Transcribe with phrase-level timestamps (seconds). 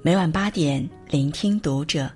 [0.00, 2.08] 每晚八点，聆听读者。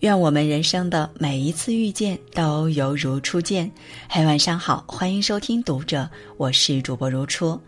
[0.00, 3.68] 愿我们人生的每一次遇见都犹如初见。
[4.08, 7.60] 嘿，晚上好，欢迎收听读者，我是主播如初。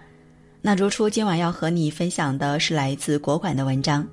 [0.62, 4.06] 那如初今晚要和你分享的是来自国馆的文章。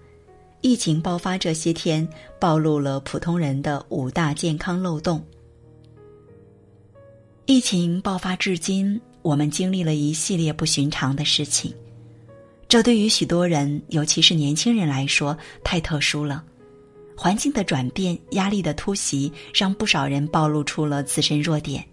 [0.62, 2.06] 疫情爆发这些天，
[2.40, 5.24] 暴露了普通人的五大健康漏洞。
[7.46, 11.72] 疫情爆发至今，我们经历了一系列不寻常的事情。
[12.68, 16.44] 这对于许多人，尤其是年轻人来说，太特殊了。
[17.16, 21.84] 环境的转变、压力的突袭，让不少人暴露出了自身弱点，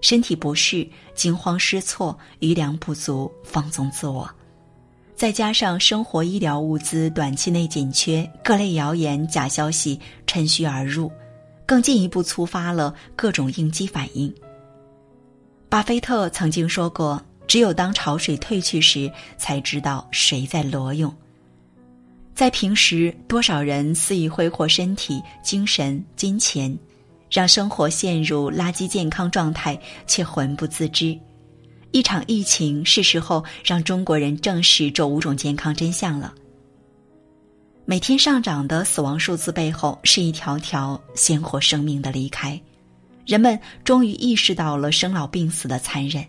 [0.00, 4.30] 身体不适、惊慌失措、余粮不足、放纵自我。
[5.16, 11.10] 再加上生活医疗物资短期内紧缺，各类谣言、假消息趁虚而入，
[11.66, 14.32] 更进一步触发了各种应激反应。
[15.68, 17.20] 巴菲特曾经说过。
[17.46, 21.14] 只有当潮水退去时，才知道谁在裸泳。
[22.34, 26.76] 在平时，多少人肆意挥霍身体、精神、金钱，
[27.30, 31.16] 让生活陷入垃圾健康状态，却浑不自知。
[31.92, 36.34] 一场疫情是时候让中国人正视这五种健康真相了。
[37.84, 42.60] 每天上涨的死亡数字背后，是一条条鲜活生命的离开。
[43.24, 46.24] 人们终于意识到了生老病死的残忍。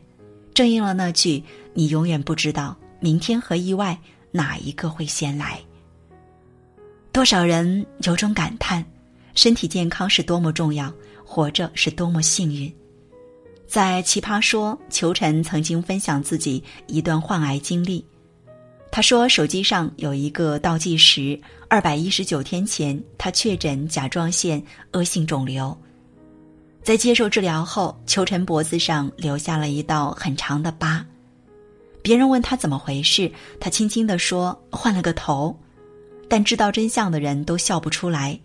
[0.55, 1.43] 正应了那句
[1.75, 3.95] ：“你永远不知道明天和意外
[4.31, 5.59] 哪一个会先来。”
[7.11, 8.83] 多少人有种感叹：
[9.35, 10.91] 身体健康是多么重要，
[11.25, 12.73] 活着是多么幸运。
[13.67, 18.05] 在《奇葩说》，裘晨曾经分享自己一段患癌经历。
[18.91, 25.77] 他说：“手机上有一个倒计时，二百一十九天前，他确诊甲状腺恶性肿瘤。”
[26.86, 31.03] 在接受治疗后，秋晨脖子上留下了一道很长的疤。
[32.03, 35.58] 别人问他怎么回事，他轻轻地说：“换了个头。”
[36.30, 38.39] 但知道真相的人都笑不出来。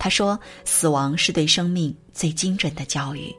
[0.00, 3.32] 他说：“死亡是对生命最精准的教育，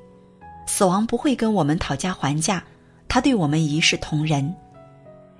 [0.65, 2.63] 死亡不会跟我们讨价还价，
[3.09, 4.55] 他对我们一视同仁。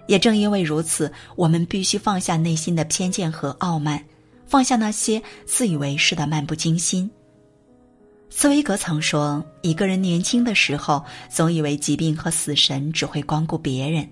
[0.07, 4.03] 也正因为如此，我们必须放下内心的偏见和傲慢，
[4.45, 7.09] 放下那些自以为是的漫不经心。”
[8.37, 14.07] 茨威格曾说：“一个人年轻的时候，总以为疾病和死神只会光顾别人。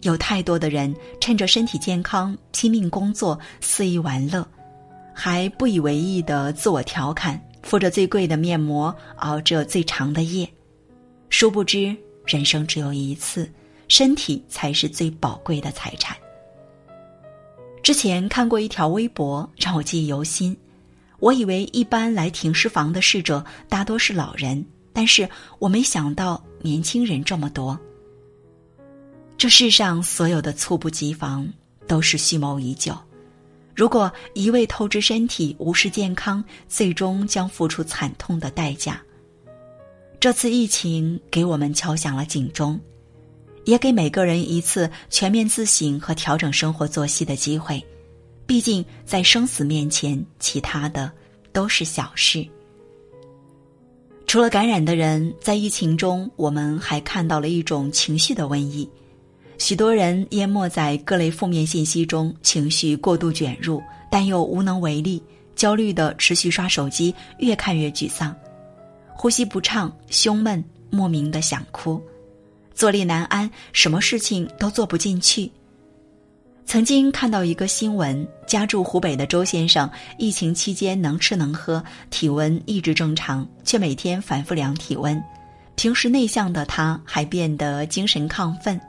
[0.00, 4.48] 有太多的人趁着身体健康拼命工作、肆意玩乐，
[5.14, 10.48] 还不以为意的自我调侃，敷着最贵的面膜，熬着最长的夜。
[11.28, 11.94] 殊不知，
[12.24, 13.46] 人生只有一次，
[13.88, 16.16] 身体才是最宝贵的财产。”
[17.84, 20.56] 之前看过一条微博，让我记忆犹新。
[21.20, 27.78] 我以为一般来停尸房的逝者大多是老人，但是我没想到年轻人这么多。
[29.36, 31.48] 这世上所有的猝不及防
[31.86, 32.94] 都是蓄谋已久，
[33.74, 39.00] 如果一味透支身体、无视健康，最终将付出惨痛的代价。
[40.18, 42.78] 这次疫情给我们敲响了警钟，
[43.64, 47.82] 也给每个人一次全面自省和调整生活作息的机会。
[48.50, 51.08] 毕竟，在生死面前，其他的
[51.52, 52.44] 都是小事。
[54.26, 58.90] 除了感染的人，在疫情中，我们还看到了一种情绪的瘟疫。
[59.56, 65.22] 许多人淹没在各类负面信息中，情绪过度卷入，但又无能为力，
[65.54, 68.34] 焦虑的持续刷手机，越看越沮丧，
[69.14, 72.02] 呼吸不畅，胸闷，莫名的想哭，
[72.74, 75.48] 坐立难安，什么事情都做不进去。
[76.70, 85.20] 曾经看到一个新闻，家住湖北的周先生，疫情期间能吃能喝，体温一直正常，却每天反复量体温。
[85.74, 88.80] 平时内向的他，还变得精神亢奋。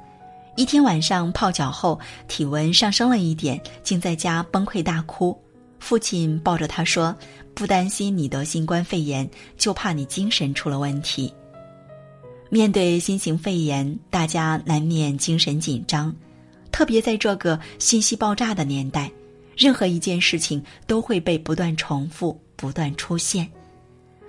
[0.56, 5.36] 一天晚上泡脚后，体温上升了一点，竟在家崩溃大哭。
[5.80, 7.16] 父亲抱着他说
[7.56, 9.28] ：“不担心你得新冠肺炎，
[9.58, 11.34] 就怕你精神出了问题。”
[12.52, 16.16] 面对新型肺炎，大家难免精神紧张。
[16.82, 19.12] 特别在这个信息爆炸的年代，
[19.56, 23.48] 任何一件事情都会被不断重复、不断出现。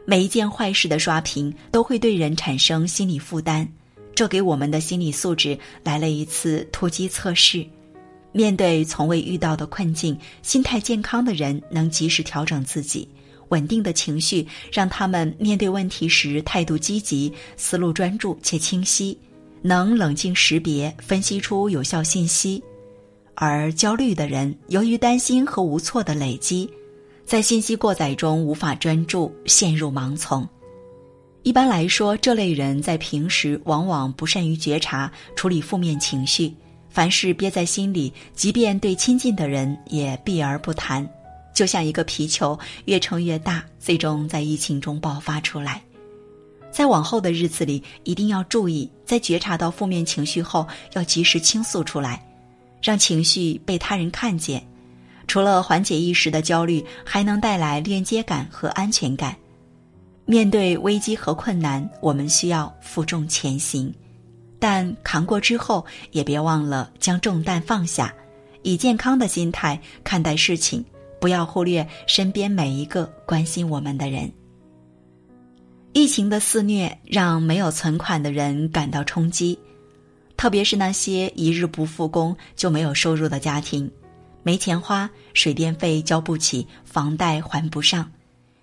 [0.04, 3.66] 每一件坏事的刷屏都会对人产生心理负担，
[4.14, 7.66] 这给我们的心理素质来了一次突击测试。
[8.32, 13.08] 面对从未遇到的困境，心态健康的人能及时调整自己，
[13.48, 19.18] 稳定的情绪让他们面对问题时态度积极、思路专注且清晰。
[19.62, 22.62] 能冷静识别、分析出有效信息，
[23.34, 26.68] 而焦虑的人由于担心和无措的累积，
[27.24, 30.46] 在信息过载中无法专注，陷入盲从。
[31.44, 36.52] 一般来说，这类人在平时往往不善于觉察、处理负面情绪，
[36.90, 41.08] 凡事憋在心里，即便对亲近的人也避而不谈，
[41.54, 45.82] 就像一个皮球，越撑越大，最终在疫情中爆发出来。
[46.72, 52.24] 在往后的日子里，一定要注意，在觉察到负面情绪后，要及时倾诉出来，
[52.82, 54.66] 让情绪被他人看见。
[55.28, 59.36] 除了缓解一时的焦虑，还能带来链接感和安全感。
[60.24, 63.92] 面对危机和困难，我们需要负重前行。
[64.58, 68.14] 但扛过之后，也别忘了将重担放下，
[68.62, 70.84] 以健康的心态看待事情，
[71.20, 74.32] 不要忽略身边每一个关心我们的人。
[75.94, 79.58] 疫情的肆虐让没有存款的人感到冲击，
[80.38, 83.90] 特别是那些一日不复工就没有收入的家庭，
[84.42, 88.10] 没钱花，水电费交不起，房贷还不上，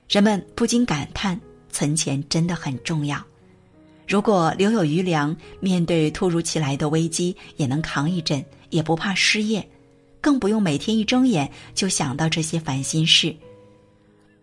[0.09, 1.39] 人们不禁感叹：
[1.71, 3.23] 存钱真的很重要。
[4.07, 9.63] 如果留有余粮，面对突如其来的危机也能扛一阵，也不怕失业，
[10.19, 13.35] 更不用每天一睁眼就想到这些烦心事。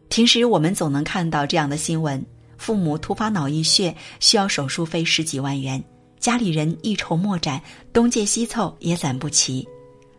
[0.08, 2.24] 平时我们总能看到这样的新闻：
[2.56, 5.82] 父母突发脑溢血，需要手术费十几万元，
[6.18, 7.60] 家里人一筹莫展，
[7.92, 9.66] 东借西凑也攒不齐，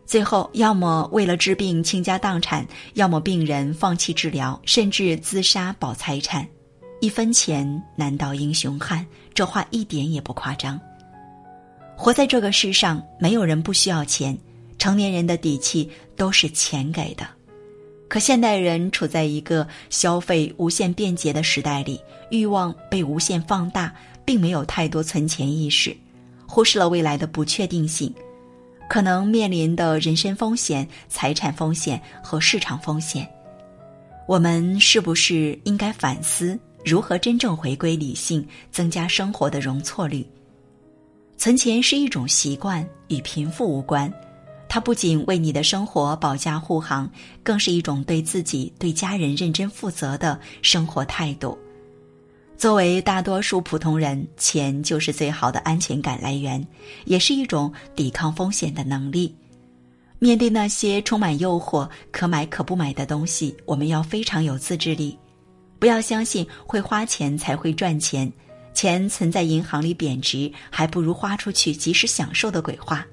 [0.06, 6.46] 最后要么为了治病倾家荡产，要么病人放弃治疗，甚至自杀保财产。
[7.00, 10.80] 一分钱难倒英雄汉，这话一点也不夸张。
[11.96, 14.36] 活在这个世上，没有人不需要钱，
[14.78, 17.24] 成年人的底气都是钱给的。
[18.08, 22.00] 可现代人处在一个消费无限便捷的时代里，
[22.30, 23.94] 欲望被无限放大，
[24.24, 25.94] 并没有太多存钱意识，
[26.46, 28.12] 忽视了未来的不确定性，
[28.88, 33.28] 可能面临的人身风险、财产风险和市场风险。
[34.26, 36.58] 我们是不是应该反思？
[36.84, 40.26] 如何真正回归理性，增加生活的容错率？
[41.36, 44.10] 存钱是一种习惯，与贫富无关。
[44.68, 47.10] 它不仅为你的生活保驾护航，
[47.42, 51.58] 更是一种对自己、对家人认真负责的生活态度。
[52.56, 56.64] 作为大多数普通人，钱就是最好的安全感来源，
[57.04, 59.34] 也是一种抵抗风险的能力。
[60.18, 65.16] 面对那些充满诱惑、可买可不买的东西，我们要非常有自制力。
[65.78, 68.30] 不要相信会花钱才会赚钱，
[68.74, 73.06] 钱存在银行里贬值，还不如花出去及时享受的鬼话。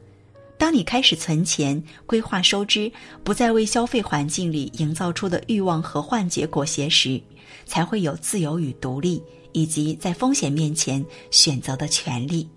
[0.58, 2.92] 当你开始存钱、规划收支，
[3.24, 7.22] 不再为消费环境里营造出的欲望和幻觉裹挟时，
[7.66, 9.22] 才会有自由与独立，
[9.52, 12.48] 以及在风险面前选择的权利。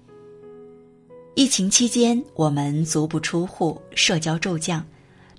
[1.35, 4.85] 疫情期间，我们足不出户，社交骤降，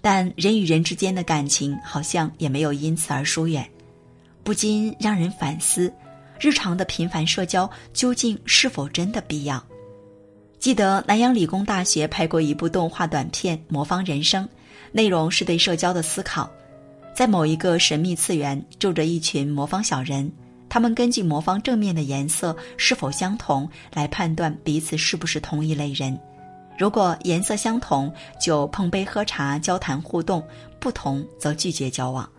[0.02, 3.70] 但人与人之间的感情好像也没有因此而疏远。
[4.44, 5.94] 不禁让人反思，
[6.40, 9.62] 日常的频繁社交究竟是否真的必要？
[10.60, 14.44] 记得南洋理工大学拍过一部动画短片《魔方人生》，
[14.92, 16.50] 内容是对社交的思考。
[17.16, 20.30] 在某一个神秘次元，住着一群魔方小人，
[20.68, 26.18] 他们根据魔方正面的颜色是否相同来判断彼此是不是同一类人。
[26.78, 30.42] 如果颜色相同，就碰杯喝茶、交谈互动；
[30.78, 32.30] 不同，则拒绝交往。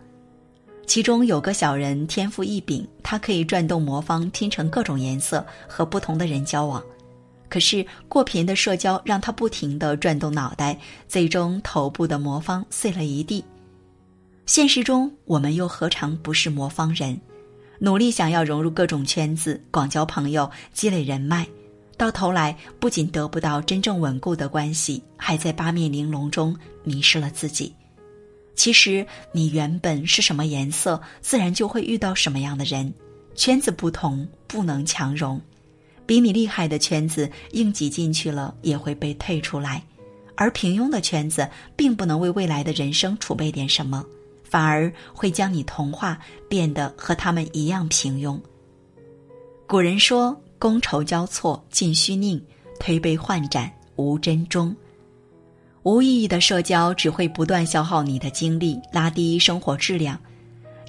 [0.85, 6.83] 其中有个小人天赋异禀，他可以转动魔方拼成各种颜色，和不同的人交往。
[7.51, 13.43] 可是过频的社交让他不停的转动脑袋，最终头部的魔方碎了一地。
[14.45, 17.19] 现实中，我们又何尝不是魔方人？
[17.77, 21.45] 努力想要融入各种圈子，广交朋友，积累人脉，
[21.97, 26.55] 到头来不仅得不到真正稳固的关系，还在八面玲珑中
[26.85, 27.75] 迷失了自己。
[28.55, 32.93] 其实你原本是什么颜色，自然就会遇到什么样的人。
[33.35, 35.41] 圈子不同，不能强融。
[36.05, 39.81] 比你厉害的圈子，硬挤进去了也会被退出来；
[40.35, 44.05] 而平庸的圈子，并不能为未来的人生储备点什么，
[44.43, 48.39] 反而会将你同化，变得和他们一样平庸。
[49.67, 52.37] 古人说：“觥筹交错，尽虚宁；
[52.79, 54.75] 推杯换盏，无真衷。”
[55.83, 60.19] 无意义的社交只会不断消耗你的精力，拉低生活质量。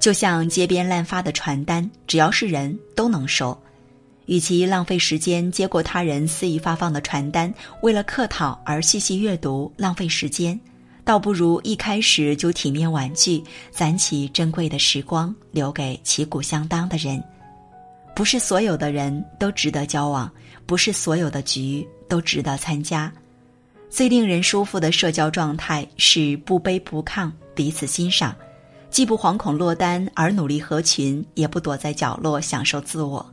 [0.00, 3.56] 就像街边滥发的传单，只要是人都能收。
[4.26, 7.52] 与其浪费时间接过他人肆意发放的传单，
[7.82, 10.58] 为了客套而细细阅读，浪费时间，
[11.04, 17.22] 倒不如一开始就体面婉拒，攒起珍贵的时光，留给旗鼓相当的人。
[18.14, 20.30] 不是所有的人都值得交往，
[20.66, 23.12] 不是所有的局都值得参加。
[23.90, 28.34] 最令人舒服的社交状态是不卑不亢，彼此欣赏，
[28.90, 33.24] 既不惶恐落单而努力合群，也不躲在角落享受自我。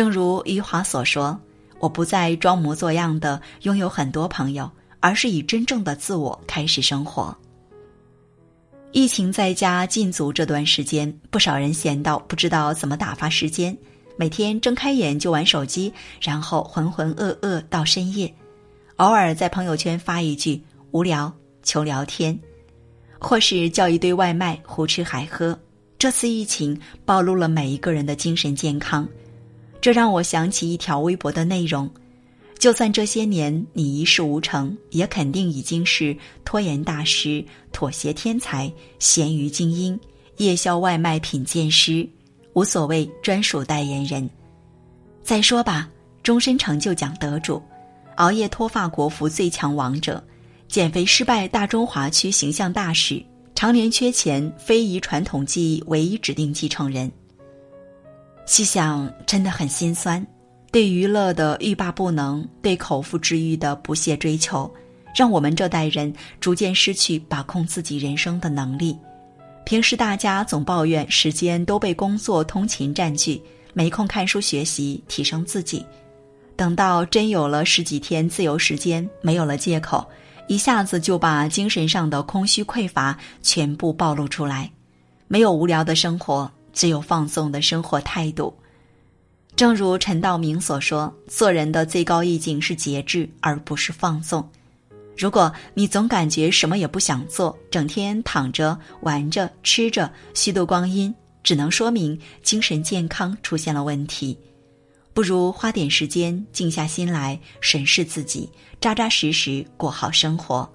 [0.00, 1.38] 正如余华所说
[1.78, 7.36] ：“我不再装模作样的拥有很多朋友，而是以真正的自我开始生活。
[8.92, 13.76] 疫情在家禁足这段时间，不少人闲到不知道怎么打发时间，
[14.16, 18.34] 每天睁开眼就玩手机，然后浑浑噩噩到深夜，
[18.96, 21.30] 偶尔在朋友圈发一句“无聊，
[21.62, 22.40] 求聊天”，
[23.20, 25.54] 或是叫一堆外卖胡吃海喝。
[25.98, 29.06] 这次疫情暴露了每一个人的精神健康，
[29.80, 31.90] 这让我想起一条微博的内容。
[32.58, 39.98] 就算这些年你一事无成，也肯定已经是拖延大师、妥协天才、咸鱼精英、
[40.36, 42.06] 夜宵外卖品鉴师，
[42.52, 44.28] 无所谓专属代言人。
[45.22, 45.88] 再说吧，
[46.22, 47.62] 终身成就奖得主，
[48.16, 50.22] 熬夜脱发国服最强王者，
[50.68, 57.10] 减肥失败大中华区形象大使，常年缺钱非遗传统技艺唯一指定继承人。
[58.50, 60.26] 细想，真的很心酸。
[60.72, 64.68] 对娱乐的欲罢不能，对口腹之欲的不懈追求，
[65.14, 68.98] 让我们这代人逐渐失去把控自己人生的能力。
[69.64, 73.40] 平时大家总抱怨时间都被工作、通勤占据，
[73.72, 75.86] 没空看书学习提升自己。
[76.56, 80.04] 等到真有了十几天自由时间，没有了借口，
[80.48, 84.68] 一下子就把精神上的空虚匮乏全部暴露出来。
[85.28, 88.54] 没有无聊的生活，只有放纵的生活态度。
[89.56, 94.48] 正如陈道明所说，做人的最高意境是节制，而不是放纵。
[95.16, 104.38] 如果你总感觉什么也不想做，整天躺着、玩着、吃着，虚度光阴，只能说明精神健康出现了问题。
[105.12, 108.48] 不如花点时间，静下心来审视自己，
[108.80, 110.66] 扎扎实实过好生活，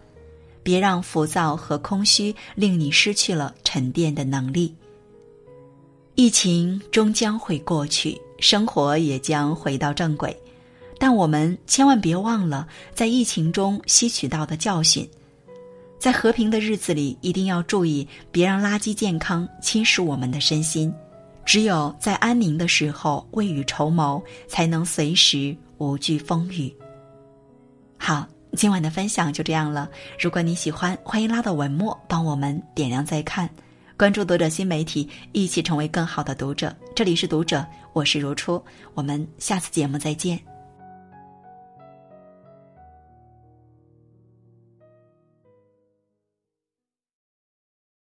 [0.61, 4.75] 别让浮躁和空虚令你失去了沉淀的能力。
[6.15, 8.19] 疫情终将会过去。
[8.39, 10.37] 生活也将回到正轨，
[10.99, 15.09] 但我们千万别忘了在疫情中吸取到的教训。
[15.97, 20.93] 在和平的日子里，一定要注意，别让垃圾健康侵蚀我们的身心。
[21.45, 26.75] 只有在安宁的时候未雨绸缪，才能随时无惧风雨。
[27.97, 29.89] 好，今晚的分享就这样了。
[30.19, 33.49] 如果你喜欢，欢迎拉到文末帮我们点亮再看。
[33.97, 36.75] 关注读者新媒体，一起成为更好的读者。
[36.93, 38.61] 这里是读者，我是如初，
[38.93, 40.54] 我们下次节目再见。